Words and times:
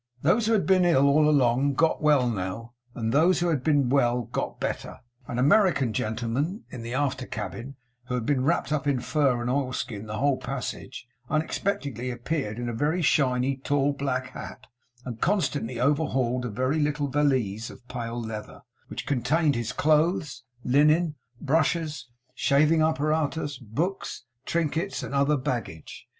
Those 0.23 0.47
who 0.47 0.53
had 0.53 0.65
been 0.65 0.83
ill 0.83 1.05
all 1.05 1.29
along, 1.29 1.75
got 1.75 2.01
well 2.01 2.27
now, 2.27 2.73
and 2.95 3.13
those 3.13 3.39
who 3.39 3.49
had 3.49 3.63
been 3.63 3.87
well, 3.87 4.23
got 4.23 4.59
better. 4.59 5.01
An 5.27 5.37
American 5.37 5.93
gentleman 5.93 6.63
in 6.71 6.81
the 6.81 6.95
after 6.95 7.27
cabin, 7.27 7.75
who 8.05 8.15
had 8.15 8.25
been 8.25 8.43
wrapped 8.43 8.71
up 8.71 8.87
in 8.87 8.99
fur 8.99 9.41
and 9.41 9.47
oilskin 9.47 10.07
the 10.07 10.17
whole 10.17 10.37
passage, 10.37 11.07
unexpectedly 11.29 12.09
appeared 12.09 12.57
in 12.57 12.67
a 12.67 12.73
very 12.73 13.03
shiny, 13.03 13.57
tall, 13.57 13.93
black 13.93 14.29
hat, 14.31 14.65
and 15.05 15.21
constantly 15.21 15.79
overhauled 15.79 16.45
a 16.45 16.49
very 16.49 16.79
little 16.79 17.07
valise 17.07 17.69
of 17.69 17.87
pale 17.87 18.19
leather, 18.19 18.63
which 18.87 19.05
contained 19.05 19.53
his 19.53 19.71
clothes, 19.71 20.43
linen, 20.63 21.13
brushes, 21.39 22.07
shaving 22.33 22.81
apparatus, 22.81 23.59
books, 23.59 24.25
trinkets, 24.47 25.03
and 25.03 25.13
other 25.13 25.37
baggage. 25.37 26.07